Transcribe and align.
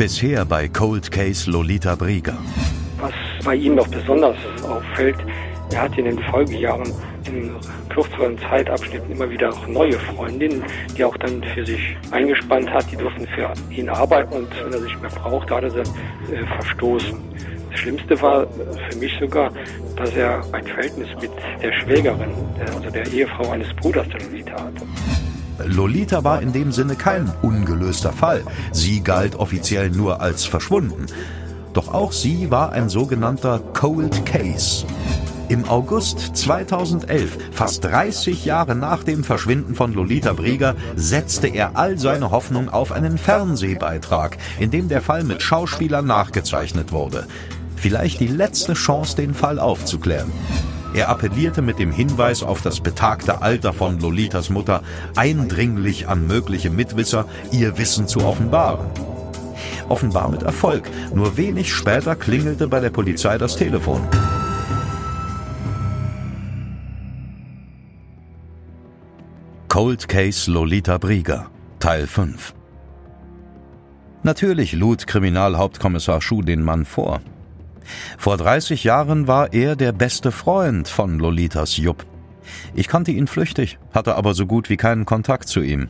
Bisher 0.00 0.46
bei 0.46 0.66
Cold 0.66 1.10
Case 1.10 1.50
Lolita 1.50 1.94
Brieger. 1.94 2.38
Was 3.02 3.12
bei 3.44 3.54
ihm 3.54 3.74
noch 3.74 3.86
besonders 3.88 4.34
auffällt, 4.66 5.18
er 5.72 5.82
hat 5.82 5.98
in 5.98 6.06
den 6.06 6.18
Folgejahren 6.30 6.90
in 7.26 7.50
kürzeren 7.90 8.38
Zeitabschnitten 8.38 9.10
immer 9.12 9.28
wieder 9.28 9.50
auch 9.50 9.66
neue 9.66 9.98
Freundinnen, 9.98 10.64
die 10.96 11.04
auch 11.04 11.18
dann 11.18 11.44
für 11.52 11.66
sich 11.66 11.98
eingespannt 12.12 12.70
hat. 12.70 12.90
Die 12.90 12.96
durften 12.96 13.26
für 13.26 13.52
ihn 13.70 13.90
arbeiten 13.90 14.32
und 14.32 14.48
wenn 14.64 14.72
er 14.72 14.78
sich 14.80 14.98
mehr 15.02 15.10
braucht, 15.10 15.50
hat 15.50 15.64
er 15.64 15.70
sie 15.70 15.80
äh, 15.80 16.46
verstoßen. 16.46 17.18
Das 17.70 17.80
Schlimmste 17.80 18.22
war 18.22 18.46
für 18.88 18.96
mich 18.96 19.12
sogar, 19.20 19.52
dass 19.96 20.16
er 20.16 20.42
ein 20.52 20.64
Verhältnis 20.64 21.08
mit 21.20 21.30
der 21.62 21.72
Schwägerin, 21.74 22.30
also 22.74 22.88
der 22.88 23.06
Ehefrau 23.06 23.50
eines 23.50 23.68
Bruders 23.76 24.08
der 24.08 24.20
Lolita 24.22 24.64
hatte. 24.64 24.82
Lolita 25.66 26.24
war 26.24 26.42
in 26.42 26.52
dem 26.52 26.72
Sinne 26.72 26.96
kein 26.96 27.32
ungelöster 27.42 28.12
Fall. 28.12 28.42
Sie 28.72 29.02
galt 29.02 29.36
offiziell 29.36 29.90
nur 29.90 30.20
als 30.20 30.44
verschwunden. 30.44 31.06
Doch 31.72 31.92
auch 31.92 32.12
sie 32.12 32.50
war 32.50 32.72
ein 32.72 32.88
sogenannter 32.88 33.60
Cold 33.72 34.26
Case. 34.26 34.84
Im 35.48 35.68
August 35.68 36.36
2011, 36.36 37.36
fast 37.50 37.84
30 37.84 38.44
Jahre 38.44 38.76
nach 38.76 39.02
dem 39.02 39.24
Verschwinden 39.24 39.74
von 39.74 39.92
Lolita 39.92 40.32
Brieger, 40.32 40.76
setzte 40.94 41.48
er 41.48 41.76
all 41.76 41.98
seine 41.98 42.30
Hoffnung 42.30 42.68
auf 42.68 42.92
einen 42.92 43.18
Fernsehbeitrag, 43.18 44.38
in 44.60 44.70
dem 44.70 44.88
der 44.88 45.02
Fall 45.02 45.24
mit 45.24 45.42
Schauspielern 45.42 46.06
nachgezeichnet 46.06 46.92
wurde. 46.92 47.26
Vielleicht 47.74 48.20
die 48.20 48.28
letzte 48.28 48.74
Chance, 48.74 49.16
den 49.16 49.34
Fall 49.34 49.58
aufzuklären. 49.58 50.30
Er 50.92 51.08
appellierte 51.08 51.62
mit 51.62 51.78
dem 51.78 51.92
Hinweis 51.92 52.42
auf 52.42 52.62
das 52.62 52.80
betagte 52.80 53.42
Alter 53.42 53.72
von 53.72 54.00
Lolitas 54.00 54.50
Mutter 54.50 54.82
eindringlich 55.14 56.08
an 56.08 56.26
mögliche 56.26 56.70
Mitwisser, 56.70 57.26
ihr 57.52 57.78
Wissen 57.78 58.08
zu 58.08 58.24
offenbaren. 58.24 58.86
Offenbar 59.88 60.28
mit 60.30 60.42
Erfolg. 60.42 60.90
Nur 61.14 61.36
wenig 61.36 61.72
später 61.72 62.16
klingelte 62.16 62.66
bei 62.66 62.80
der 62.80 62.90
Polizei 62.90 63.38
das 63.38 63.56
Telefon. 63.56 64.02
Cold 69.68 70.08
Case 70.08 70.50
Lolita 70.50 70.98
Brieger, 70.98 71.46
Teil 71.78 72.08
5 72.08 72.54
Natürlich 74.24 74.72
lud 74.72 75.06
Kriminalhauptkommissar 75.06 76.20
Schuh 76.20 76.42
den 76.42 76.62
Mann 76.62 76.84
vor. 76.84 77.20
Vor 78.18 78.36
30 78.36 78.84
Jahren 78.84 79.26
war 79.26 79.52
er 79.52 79.76
der 79.76 79.92
beste 79.92 80.32
Freund 80.32 80.88
von 80.88 81.18
Lolitas 81.18 81.76
Jupp. 81.76 82.06
Ich 82.74 82.88
kannte 82.88 83.12
ihn 83.12 83.26
flüchtig, 83.26 83.78
hatte 83.92 84.16
aber 84.16 84.34
so 84.34 84.46
gut 84.46 84.70
wie 84.70 84.76
keinen 84.76 85.04
Kontakt 85.04 85.48
zu 85.48 85.60
ihm. 85.60 85.88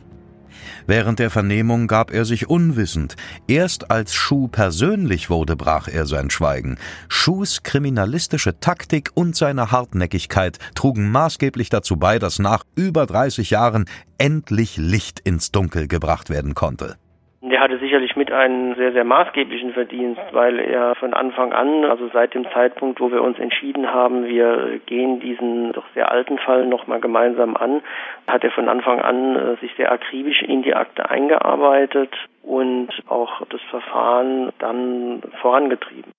Während 0.87 1.19
der 1.19 1.29
Vernehmung 1.29 1.87
gab 1.87 2.11
er 2.11 2.25
sich 2.25 2.49
unwissend. 2.49 3.15
Erst 3.47 3.91
als 3.91 4.13
Schuh 4.13 4.47
persönlich 4.47 5.29
wurde, 5.29 5.55
brach 5.55 5.87
er 5.87 6.05
sein 6.05 6.29
Schweigen. 6.29 6.77
Schuhs 7.07 7.63
kriminalistische 7.63 8.59
Taktik 8.59 9.11
und 9.13 9.35
seine 9.35 9.71
Hartnäckigkeit 9.71 10.57
trugen 10.75 11.11
maßgeblich 11.11 11.69
dazu 11.69 11.97
bei, 11.97 12.19
dass 12.19 12.39
nach 12.39 12.63
über 12.75 13.05
30 13.05 13.51
Jahren 13.51 13.85
endlich 14.17 14.77
Licht 14.77 15.19
ins 15.19 15.51
Dunkel 15.51 15.87
gebracht 15.87 16.29
werden 16.29 16.55
konnte. 16.55 16.97
Der 17.43 17.59
hatte 17.59 17.79
sicherlich 17.79 18.15
mit 18.15 18.31
einen 18.31 18.75
sehr, 18.75 18.91
sehr 18.91 19.03
maßgeblichen 19.03 19.73
Verdienst, 19.73 20.21
weil 20.31 20.59
er 20.59 20.93
von 20.93 21.15
Anfang 21.15 21.53
an, 21.53 21.85
also 21.85 22.07
seit 22.13 22.35
dem 22.35 22.45
Zeitpunkt, 22.53 22.99
wo 22.99 23.11
wir 23.11 23.23
uns 23.23 23.39
entschieden 23.39 23.91
haben, 23.91 24.25
wir 24.25 24.79
gehen 24.85 25.19
diesen 25.19 25.71
doch 25.71 25.85
sehr 25.95 26.11
alten 26.11 26.37
Fall 26.37 26.67
nochmal 26.67 27.01
gemeinsam 27.01 27.57
an, 27.57 27.81
hat 28.27 28.43
er 28.43 28.51
von 28.51 28.69
Anfang 28.69 29.01
an 29.01 29.35
äh, 29.35 29.55
sich 29.59 29.71
sehr 29.75 29.91
akribisch 29.91 30.43
in 30.43 30.61
die 30.61 30.75
Akte 30.75 31.09
eingearbeitet 31.09 32.13
und 32.43 32.89
auch 33.07 33.41
das 33.49 33.61
Verfahren 33.71 34.51
dann 34.59 35.23
vorangetrieben. 35.41 36.11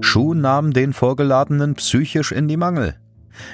Schuh 0.00 0.32
nahm 0.32 0.72
den 0.72 0.94
Vorgeladenen 0.94 1.74
psychisch 1.74 2.32
in 2.32 2.48
die 2.48 2.56
Mangel. 2.56 2.94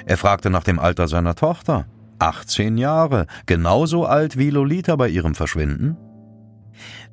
Er 0.07 0.15
fragte 0.15 0.49
nach 0.49 0.63
dem 0.63 0.79
Alter 0.79 1.07
seiner 1.07 1.35
Tochter. 1.35 1.87
18 2.19 2.77
Jahre, 2.77 3.27
genauso 3.45 4.05
alt 4.05 4.37
wie 4.37 4.49
Lolita 4.49 4.95
bei 4.95 5.09
ihrem 5.09 5.35
Verschwinden? 5.35 5.97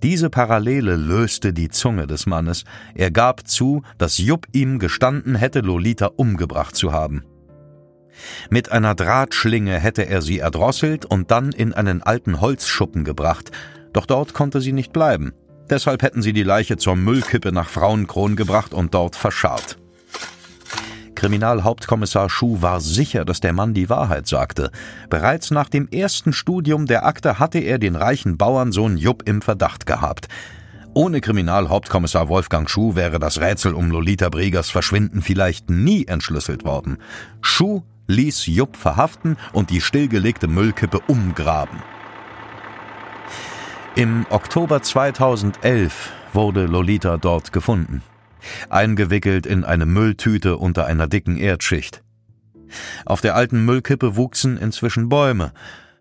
Diese 0.02 0.30
Parallele 0.30 0.96
löste 0.96 1.52
die 1.52 1.68
Zunge 1.68 2.06
des 2.06 2.26
Mannes. 2.26 2.64
Er 2.94 3.10
gab 3.10 3.46
zu, 3.46 3.82
dass 3.98 4.18
Jupp 4.18 4.46
ihm 4.52 4.78
gestanden 4.78 5.34
hätte, 5.34 5.60
Lolita 5.60 6.06
umgebracht 6.06 6.76
zu 6.76 6.92
haben. 6.92 7.24
Mit 8.50 8.70
einer 8.70 8.94
Drahtschlinge 8.94 9.78
hätte 9.78 10.06
er 10.06 10.22
sie 10.22 10.38
erdrosselt 10.38 11.04
und 11.04 11.30
dann 11.30 11.52
in 11.52 11.72
einen 11.72 12.02
alten 12.02 12.40
Holzschuppen 12.40 13.04
gebracht, 13.04 13.50
doch 13.92 14.06
dort 14.06 14.34
konnte 14.34 14.60
sie 14.60 14.72
nicht 14.72 14.92
bleiben. 14.92 15.32
Deshalb 15.70 16.02
hätten 16.02 16.22
sie 16.22 16.32
die 16.32 16.42
Leiche 16.42 16.76
zur 16.76 16.96
Müllkippe 16.96 17.52
nach 17.52 17.68
Frauenkron 17.68 18.36
gebracht 18.36 18.74
und 18.74 18.94
dort 18.94 19.16
verscharrt. 19.16 19.78
Kriminalhauptkommissar 21.22 22.28
Schuh 22.28 22.62
war 22.62 22.80
sicher, 22.80 23.24
dass 23.24 23.38
der 23.38 23.52
Mann 23.52 23.74
die 23.74 23.88
Wahrheit 23.88 24.26
sagte. 24.26 24.72
Bereits 25.08 25.52
nach 25.52 25.68
dem 25.68 25.86
ersten 25.88 26.32
Studium 26.32 26.86
der 26.86 27.06
Akte 27.06 27.38
hatte 27.38 27.60
er 27.60 27.78
den 27.78 27.94
reichen 27.94 28.36
Bauernsohn 28.36 28.96
Jupp 28.96 29.22
im 29.28 29.40
Verdacht 29.40 29.86
gehabt. 29.86 30.26
Ohne 30.94 31.20
Kriminalhauptkommissar 31.20 32.28
Wolfgang 32.28 32.68
Schuh 32.68 32.96
wäre 32.96 33.20
das 33.20 33.40
Rätsel 33.40 33.72
um 33.74 33.92
Lolita 33.92 34.30
Bregers 34.30 34.70
Verschwinden 34.70 35.22
vielleicht 35.22 35.70
nie 35.70 36.06
entschlüsselt 36.08 36.64
worden. 36.64 36.98
Schuh 37.40 37.82
ließ 38.08 38.46
Jupp 38.46 38.76
verhaften 38.76 39.36
und 39.52 39.70
die 39.70 39.80
stillgelegte 39.80 40.48
Müllkippe 40.48 40.98
umgraben. 41.06 41.84
Im 43.94 44.26
Oktober 44.28 44.82
2011 44.82 46.10
wurde 46.32 46.66
Lolita 46.66 47.16
dort 47.16 47.52
gefunden 47.52 48.02
eingewickelt 48.68 49.46
in 49.46 49.64
eine 49.64 49.86
Mülltüte 49.86 50.56
unter 50.56 50.86
einer 50.86 51.06
dicken 51.06 51.36
Erdschicht. 51.36 52.02
Auf 53.04 53.20
der 53.20 53.34
alten 53.34 53.64
Müllkippe 53.64 54.16
wuchsen 54.16 54.56
inzwischen 54.56 55.08
Bäume. 55.08 55.52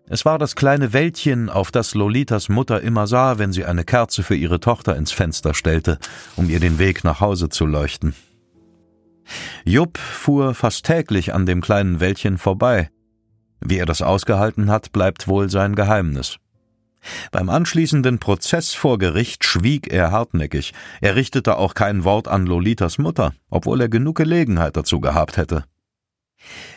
Es 0.08 0.24
war 0.24 0.38
das 0.38 0.56
kleine 0.56 0.92
Wäldchen, 0.92 1.48
auf 1.48 1.70
das 1.70 1.94
Lolitas 1.94 2.48
Mutter 2.48 2.80
immer 2.80 3.06
sah, 3.06 3.38
wenn 3.38 3.52
sie 3.52 3.64
eine 3.64 3.84
Kerze 3.84 4.22
für 4.22 4.34
ihre 4.34 4.60
Tochter 4.60 4.96
ins 4.96 5.12
Fenster 5.12 5.54
stellte, 5.54 5.98
um 6.36 6.50
ihr 6.50 6.60
den 6.60 6.78
Weg 6.78 7.04
nach 7.04 7.20
Hause 7.20 7.48
zu 7.48 7.66
leuchten. 7.66 8.14
Jupp 9.64 9.98
fuhr 9.98 10.54
fast 10.54 10.84
täglich 10.84 11.32
an 11.32 11.46
dem 11.46 11.60
kleinen 11.60 12.00
Wäldchen 12.00 12.38
vorbei. 12.38 12.90
Wie 13.60 13.78
er 13.78 13.86
das 13.86 14.02
ausgehalten 14.02 14.70
hat, 14.70 14.92
bleibt 14.92 15.28
wohl 15.28 15.48
sein 15.48 15.76
Geheimnis. 15.76 16.38
Beim 17.30 17.48
anschließenden 17.48 18.18
Prozess 18.18 18.74
vor 18.74 18.98
Gericht 18.98 19.44
schwieg 19.44 19.92
er 19.92 20.10
hartnäckig. 20.10 20.72
Er 21.00 21.16
richtete 21.16 21.56
auch 21.56 21.74
kein 21.74 22.04
Wort 22.04 22.28
an 22.28 22.46
Lolitas 22.46 22.98
Mutter, 22.98 23.32
obwohl 23.50 23.80
er 23.80 23.88
genug 23.88 24.16
Gelegenheit 24.16 24.76
dazu 24.76 25.00
gehabt 25.00 25.36
hätte. 25.36 25.64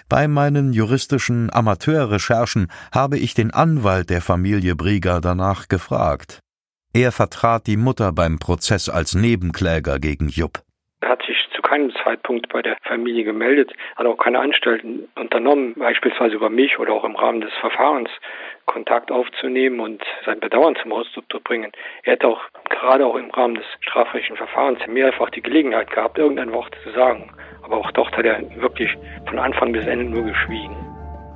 Bei 0.09 0.27
meinen 0.27 0.73
juristischen 0.73 1.51
Amateurrecherchen 1.51 2.67
habe 2.93 3.17
ich 3.17 3.33
den 3.33 3.51
Anwalt 3.51 4.09
der 4.09 4.21
Familie 4.21 4.75
Brieger 4.75 5.21
danach 5.21 5.67
gefragt. 5.67 6.39
Er 6.93 7.11
vertrat 7.11 7.67
die 7.67 7.77
Mutter 7.77 8.13
beim 8.13 8.39
Prozess 8.39 8.87
als 8.87 9.15
Nebenkläger 9.15 9.99
gegen 9.99 10.29
Jupp. 10.29 10.61
Er 11.01 11.09
hat 11.09 11.23
sich 11.23 11.37
zu 11.53 11.61
keinem 11.61 11.91
Zeitpunkt 12.03 12.47
bei 12.49 12.61
der 12.61 12.77
Familie 12.83 13.23
gemeldet, 13.23 13.73
hat 13.95 14.05
auch 14.05 14.17
keine 14.17 14.39
Anstalten 14.39 15.07
unternommen, 15.15 15.73
beispielsweise 15.75 16.35
über 16.35 16.49
mich 16.49 16.79
oder 16.79 16.93
auch 16.93 17.03
im 17.03 17.15
Rahmen 17.15 17.41
des 17.41 17.51
Verfahrens 17.59 18.09
Kontakt 18.75 19.09
aufzunehmen 19.09 19.79
und 19.79 20.03
sein 20.25 20.41
Bedauern 20.41 20.75
zum 20.83 20.91
Ausdruck 20.91 21.23
zu 21.31 21.39
bringen. 21.39 21.71
Er 22.03 22.13
hätte 22.13 22.27
auch 22.27 22.41
gerade 22.69 23.05
auch 23.05 23.15
im 23.15 23.31
Rahmen 23.31 23.55
des 23.55 23.63
strafrechtlichen 23.79 24.35
Verfahrens 24.35 24.79
mehrfach 24.85 25.29
die 25.29 25.41
Gelegenheit 25.41 25.89
gehabt, 25.91 26.17
irgendein 26.17 26.51
Wort 26.51 26.75
zu 26.83 26.91
sagen. 26.91 27.31
Aber 27.63 27.77
auch 27.77 27.89
dort 27.91 28.11
hat 28.17 28.25
er 28.25 28.41
wirklich 28.59 28.89
von 29.29 29.39
Anfang 29.39 29.71
bis 29.71 29.85
Ende 29.85 30.03
nur 30.03 30.23
geschwiegen. 30.23 30.75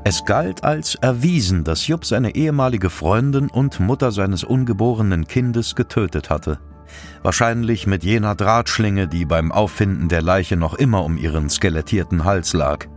Es 0.04 0.26
galt 0.26 0.66
als 0.66 0.96
erwiesen, 0.96 1.64
dass 1.64 1.88
Jupp 1.88 2.04
seine 2.04 2.36
ehemalige 2.36 2.90
Freundin 2.90 3.50
und 3.50 3.80
Mutter 3.80 4.12
seines 4.12 4.44
ungeborenen 4.44 5.26
Kindes 5.26 5.78
getötet 5.78 6.30
hatte. 6.30 6.60
Wahrscheinlich 7.24 7.88
mit 7.88 8.04
jener 8.04 8.36
Drahtschlinge, 8.36 9.08
die 9.08 9.24
beim 9.24 9.54
Auffinden 9.54 10.10
der 10.10 10.22
Leiche 10.22 10.58
noch 10.58 10.74
immer 10.74 11.06
um 11.06 11.16
ihren 11.16 11.50
skelettierten 11.50 12.26
Hals 12.26 12.52
lag. 12.52 12.88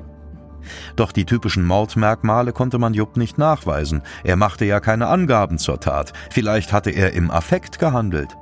Doch 0.96 1.12
die 1.12 1.24
typischen 1.24 1.64
Mordmerkmale 1.66 2.52
konnte 2.52 2.78
man 2.78 2.94
Jupp 2.94 3.16
nicht 3.16 3.38
nachweisen. 3.38 4.02
Er 4.24 4.36
machte 4.36 4.64
ja 4.64 4.80
keine 4.80 5.08
Angaben 5.08 5.58
zur 5.58 5.80
Tat. 5.80 6.12
Vielleicht 6.30 6.72
hatte 6.72 6.90
er 6.90 7.12
im 7.14 7.30
Affekt 7.30 7.78
gehandelt. 7.78 8.36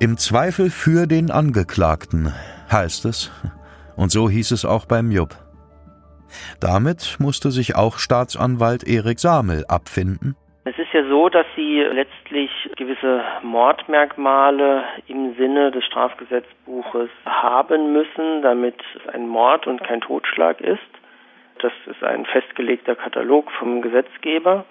Im 0.00 0.16
Zweifel 0.16 0.70
für 0.70 1.06
den 1.06 1.30
Angeklagten, 1.30 2.32
heißt 2.70 3.04
es. 3.04 3.30
Und 3.96 4.10
so 4.10 4.28
hieß 4.28 4.50
es 4.50 4.64
auch 4.64 4.86
beim 4.86 5.10
Jupp. 5.10 5.36
Damit 6.60 7.16
musste 7.20 7.50
sich 7.50 7.76
auch 7.76 7.98
Staatsanwalt 7.98 8.84
Erik 8.84 9.20
Samel 9.20 9.64
abfinden. 9.68 10.34
Es 10.64 10.78
ist 10.78 10.92
ja 10.92 11.02
so, 11.08 11.28
dass 11.28 11.46
sie 11.56 11.80
letztlich 11.80 12.50
gewisse 12.76 13.22
Mordmerkmale 13.42 14.84
im 15.08 15.34
Sinne 15.34 15.72
des 15.72 15.84
Strafgesetzbuches 15.84 17.10
haben 17.24 17.92
müssen, 17.92 18.42
damit 18.42 18.76
es 18.96 19.08
ein 19.12 19.26
Mord 19.26 19.66
und 19.66 19.82
kein 19.82 20.00
Totschlag 20.00 20.60
ist. 20.60 20.80
Das 21.62 21.72
ist 21.86 22.02
ein 22.02 22.26
festgelegter 22.26 22.96
Katalog 22.96 23.50
vom 23.52 23.82
Gesetzgeber. 23.82 24.64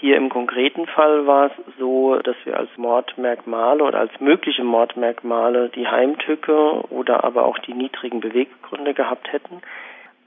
Hier 0.00 0.16
im 0.16 0.28
konkreten 0.28 0.86
Fall 0.86 1.26
war 1.26 1.46
es 1.46 1.52
so, 1.76 2.16
dass 2.22 2.36
wir 2.44 2.56
als 2.56 2.70
Mordmerkmale 2.76 3.82
oder 3.82 3.98
als 3.98 4.20
mögliche 4.20 4.62
Mordmerkmale 4.62 5.68
die 5.70 5.88
Heimtücke 5.88 6.84
oder 6.90 7.24
aber 7.24 7.44
auch 7.44 7.58
die 7.58 7.74
niedrigen 7.74 8.20
Beweggründe 8.20 8.94
gehabt 8.94 9.32
hätten. 9.32 9.60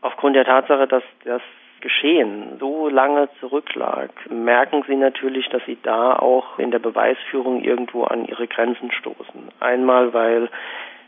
Aufgrund 0.01 0.35
der 0.35 0.43
Tatsache, 0.43 0.85
dass 0.87 1.03
das 1.23 1.41
Geschehen 1.79 2.57
so 2.59 2.89
lange 2.89 3.29
zurücklag, 3.39 4.11
merken 4.29 4.83
Sie 4.87 4.97
natürlich, 4.97 5.47
dass 5.47 5.63
Sie 5.65 5.77
da 5.81 6.13
auch 6.13 6.59
in 6.59 6.71
der 6.71 6.79
Beweisführung 6.79 7.63
irgendwo 7.63 8.03
an 8.03 8.25
Ihre 8.25 8.47
Grenzen 8.47 8.91
stoßen. 8.91 9.49
Einmal, 9.61 10.13
weil 10.13 10.49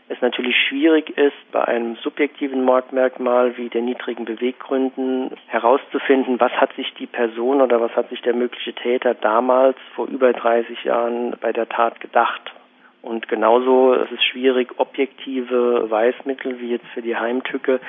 es 0.08 0.20
natürlich 0.20 0.54
schwierig 0.68 1.16
ist, 1.16 1.50
bei 1.50 1.64
einem 1.64 1.96
subjektiven 1.96 2.64
Mordmerkmal 2.64 3.56
wie 3.56 3.68
den 3.68 3.86
niedrigen 3.86 4.24
Beweggründen 4.26 5.30
herauszufinden, 5.46 6.38
was 6.40 6.52
hat 6.52 6.74
sich 6.74 6.92
die 6.98 7.06
Person 7.06 7.62
oder 7.62 7.80
was 7.80 7.92
hat 7.96 8.10
sich 8.10 8.20
der 8.20 8.34
mögliche 8.34 8.74
Täter 8.74 9.14
damals 9.14 9.76
vor 9.94 10.06
über 10.06 10.32
30 10.32 10.84
Jahren 10.84 11.34
bei 11.40 11.52
der 11.52 11.68
Tat 11.68 12.00
gedacht. 12.00 12.52
Und 13.00 13.28
genauso 13.28 13.94
ist 13.94 14.12
es 14.12 14.22
schwierig, 14.24 14.78
objektive 14.78 15.80
Beweismittel 15.82 16.60
wie 16.60 16.70
jetzt 16.70 16.86
für 16.92 17.02
die 17.02 17.16
Heimtücke 17.16 17.80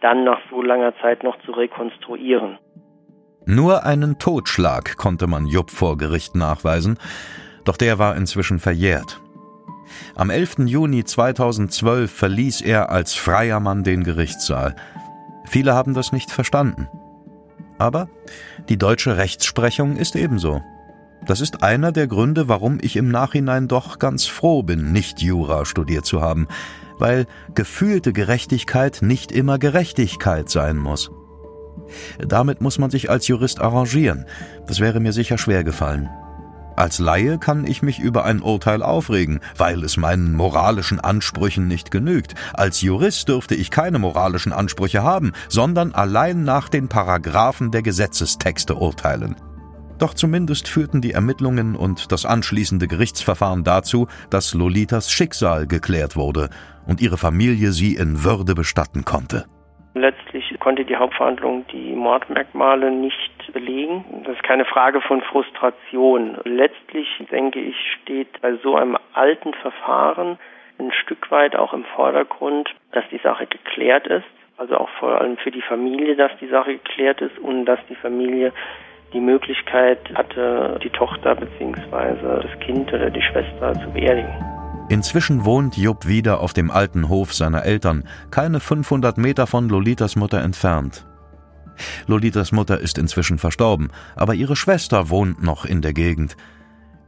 dann 0.00 0.24
nach 0.24 0.40
so 0.50 0.62
langer 0.62 0.94
Zeit 1.00 1.22
noch 1.22 1.38
zu 1.44 1.52
rekonstruieren. 1.52 2.58
Nur 3.46 3.84
einen 3.84 4.18
Totschlag 4.18 4.96
konnte 4.96 5.26
man 5.26 5.46
Jupp 5.46 5.70
vor 5.70 5.96
Gericht 5.96 6.34
nachweisen, 6.34 6.98
doch 7.64 7.76
der 7.76 7.98
war 7.98 8.16
inzwischen 8.16 8.58
verjährt. 8.58 9.20
Am 10.14 10.30
11. 10.30 10.60
Juni 10.66 11.04
2012 11.04 12.10
verließ 12.10 12.60
er 12.62 12.90
als 12.90 13.14
freier 13.14 13.60
Mann 13.60 13.84
den 13.84 14.04
Gerichtssaal. 14.04 14.76
Viele 15.44 15.74
haben 15.74 15.94
das 15.94 16.12
nicht 16.12 16.30
verstanden. 16.30 16.88
Aber 17.78 18.08
die 18.68 18.76
deutsche 18.76 19.16
Rechtsprechung 19.16 19.96
ist 19.96 20.16
ebenso. 20.16 20.62
Das 21.26 21.40
ist 21.40 21.62
einer 21.62 21.92
der 21.92 22.06
Gründe, 22.06 22.48
warum 22.48 22.78
ich 22.80 22.96
im 22.96 23.10
Nachhinein 23.10 23.68
doch 23.68 23.98
ganz 23.98 24.26
froh 24.26 24.62
bin, 24.62 24.92
nicht 24.92 25.20
Jura 25.20 25.64
studiert 25.64 26.06
zu 26.06 26.20
haben, 26.20 26.48
weil 26.98 27.26
gefühlte 27.54 28.12
Gerechtigkeit 28.12 29.00
nicht 29.02 29.32
immer 29.32 29.58
Gerechtigkeit 29.58 30.48
sein 30.48 30.76
muss. 30.76 31.10
Damit 32.18 32.60
muss 32.60 32.78
man 32.78 32.90
sich 32.90 33.10
als 33.10 33.28
Jurist 33.28 33.60
arrangieren. 33.60 34.26
Das 34.66 34.80
wäre 34.80 35.00
mir 35.00 35.12
sicher 35.12 35.38
schwer 35.38 35.64
gefallen. 35.64 36.08
Als 36.78 37.00
Laie 37.00 37.38
kann 37.38 37.66
ich 37.66 37.82
mich 37.82 37.98
über 37.98 38.24
ein 38.24 38.40
Urteil 38.40 38.84
aufregen, 38.84 39.40
weil 39.56 39.82
es 39.82 39.96
meinen 39.96 40.34
moralischen 40.36 41.00
Ansprüchen 41.00 41.66
nicht 41.66 41.90
genügt. 41.90 42.36
Als 42.52 42.82
Jurist 42.82 43.28
dürfte 43.28 43.56
ich 43.56 43.72
keine 43.72 43.98
moralischen 43.98 44.52
Ansprüche 44.52 45.02
haben, 45.02 45.32
sondern 45.48 45.92
allein 45.92 46.44
nach 46.44 46.68
den 46.68 46.86
Paragraphen 46.86 47.72
der 47.72 47.82
Gesetzestexte 47.82 48.76
urteilen. 48.76 49.34
Doch 49.98 50.14
zumindest 50.14 50.68
führten 50.68 51.00
die 51.00 51.10
Ermittlungen 51.10 51.74
und 51.74 52.12
das 52.12 52.24
anschließende 52.24 52.86
Gerichtsverfahren 52.86 53.64
dazu, 53.64 54.06
dass 54.30 54.54
Lolitas 54.54 55.10
Schicksal 55.10 55.66
geklärt 55.66 56.14
wurde 56.14 56.48
und 56.86 57.00
ihre 57.00 57.18
Familie 57.18 57.72
sie 57.72 57.96
in 57.96 58.22
Würde 58.22 58.54
bestatten 58.54 59.04
konnte. 59.04 59.46
Letztlich 60.00 60.54
konnte 60.60 60.84
die 60.84 60.96
Hauptverhandlung 60.96 61.66
die 61.72 61.92
Mordmerkmale 61.92 62.90
nicht 62.90 63.52
belegen. 63.52 64.04
Das 64.24 64.36
ist 64.36 64.42
keine 64.42 64.64
Frage 64.64 65.00
von 65.00 65.22
Frustration. 65.22 66.38
Letztlich, 66.44 67.08
denke 67.30 67.58
ich, 67.58 67.76
steht 68.02 68.40
bei 68.40 68.54
so 68.62 68.76
einem 68.76 68.96
alten 69.14 69.54
Verfahren 69.54 70.38
ein 70.78 70.92
Stück 70.92 71.30
weit 71.30 71.56
auch 71.56 71.72
im 71.72 71.84
Vordergrund, 71.96 72.72
dass 72.92 73.04
die 73.10 73.18
Sache 73.18 73.46
geklärt 73.46 74.06
ist. 74.06 74.26
Also 74.56 74.76
auch 74.76 74.88
vor 75.00 75.20
allem 75.20 75.36
für 75.36 75.50
die 75.50 75.62
Familie, 75.62 76.16
dass 76.16 76.32
die 76.40 76.48
Sache 76.48 76.74
geklärt 76.74 77.20
ist 77.20 77.38
und 77.38 77.64
dass 77.64 77.80
die 77.88 77.94
Familie 77.96 78.52
die 79.12 79.20
Möglichkeit 79.20 80.00
hatte, 80.14 80.78
die 80.82 80.90
Tochter 80.90 81.34
bzw. 81.34 82.42
das 82.42 82.60
Kind 82.60 82.92
oder 82.92 83.10
die 83.10 83.22
Schwester 83.22 83.72
zu 83.74 83.92
beerdigen. 83.92 84.57
Inzwischen 84.90 85.44
wohnt 85.44 85.76
Jupp 85.76 86.06
wieder 86.06 86.40
auf 86.40 86.54
dem 86.54 86.70
alten 86.70 87.10
Hof 87.10 87.34
seiner 87.34 87.64
Eltern, 87.64 88.04
keine 88.30 88.58
500 88.58 89.18
Meter 89.18 89.46
von 89.46 89.68
Lolitas 89.68 90.16
Mutter 90.16 90.40
entfernt. 90.40 91.04
Lolitas 92.06 92.52
Mutter 92.52 92.80
ist 92.80 92.96
inzwischen 92.96 93.36
verstorben, 93.36 93.90
aber 94.16 94.32
ihre 94.32 94.56
Schwester 94.56 95.10
wohnt 95.10 95.42
noch 95.42 95.66
in 95.66 95.82
der 95.82 95.92
Gegend. 95.92 96.36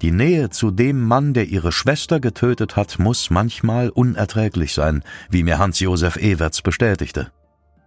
Die 0.02 0.12
Nähe 0.12 0.50
zu 0.50 0.70
dem 0.70 1.08
Mann, 1.08 1.32
der 1.32 1.44
ihre 1.44 1.72
Schwester 1.72 2.20
getötet 2.20 2.76
hat, 2.76 2.98
muss 2.98 3.30
manchmal 3.30 3.88
unerträglich 3.88 4.74
sein, 4.74 5.02
wie 5.30 5.42
mir 5.42 5.58
Hans-Josef 5.58 6.16
Ewerts 6.16 6.60
bestätigte. 6.60 7.32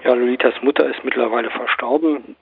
Ja, 0.04 0.14
Lolitas 0.14 0.56
Mutter 0.64 0.90
ist 0.90 1.04
mittlerweile 1.04 1.52
verstorben. 1.52 2.36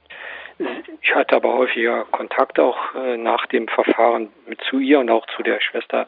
Ich 1.02 1.14
hatte 1.14 1.36
aber 1.36 1.54
häufiger 1.54 2.06
Kontakt 2.12 2.60
auch 2.60 2.78
äh, 2.96 3.18
nach 3.18 3.46
dem 3.48 3.68
Verfahren 3.68 4.30
mit 4.48 4.62
zu 4.70 4.80
ihr 4.80 5.00
und 5.00 5.10
auch 5.10 5.26
zu 5.36 5.44
der 5.44 5.60
Schwester 5.60 6.08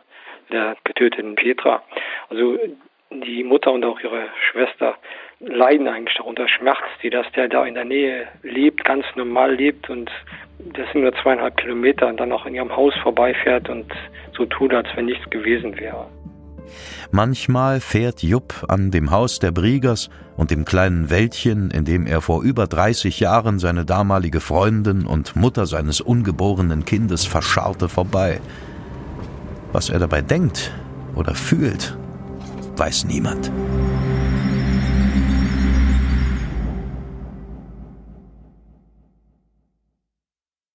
der 0.51 0.75
getöteten 0.83 1.35
Petra. 1.35 1.83
Also 2.29 2.57
die 3.11 3.43
Mutter 3.43 3.71
und 3.71 3.85
auch 3.85 3.99
ihre 3.99 4.27
Schwester 4.51 4.95
leiden 5.39 5.87
eigentlich 5.87 6.17
darunter, 6.17 6.47
Schmerz, 6.47 6.83
die 7.01 7.09
dass 7.09 7.29
der 7.35 7.47
da 7.47 7.65
in 7.65 7.75
der 7.75 7.85
Nähe 7.85 8.27
lebt, 8.43 8.83
ganz 8.85 9.05
normal 9.15 9.55
lebt 9.55 9.89
und 9.89 10.09
das 10.59 10.91
sind 10.91 11.01
nur 11.01 11.13
zweieinhalb 11.21 11.57
Kilometer 11.57 12.07
und 12.07 12.19
dann 12.19 12.31
auch 12.31 12.45
in 12.45 12.55
ihrem 12.55 12.75
Haus 12.75 12.93
vorbeifährt 13.03 13.69
und 13.69 13.91
so 14.37 14.45
tut, 14.45 14.73
als 14.73 14.87
wenn 14.95 15.05
nichts 15.05 15.29
gewesen 15.29 15.77
wäre. 15.77 16.07
Manchmal 17.11 17.81
fährt 17.81 18.23
Jupp 18.23 18.65
an 18.67 18.89
dem 18.89 19.11
Haus 19.11 19.39
der 19.39 19.51
Briegers 19.51 20.09
und 20.37 20.49
dem 20.49 20.65
kleinen 20.65 21.09
Wäldchen, 21.09 21.69
in 21.71 21.85
dem 21.85 22.07
er 22.07 22.21
vor 22.21 22.41
über 22.41 22.67
30 22.67 23.19
Jahren 23.19 23.59
seine 23.59 23.85
damalige 23.85 24.39
Freundin 24.39 25.05
und 25.05 25.35
Mutter 25.35 25.65
seines 25.65 26.01
ungeborenen 26.01 26.85
Kindes 26.85 27.25
verscharrte, 27.25 27.89
vorbei. 27.89 28.39
Was 29.73 29.89
er 29.89 29.97
dabei 29.97 30.21
denkt 30.21 30.71
oder 31.15 31.33
fühlt, 31.33 31.97
weiß 32.77 33.05
niemand. 33.05 33.51